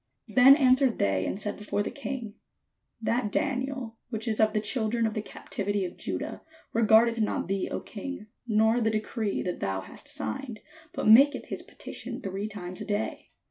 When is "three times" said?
12.19-12.81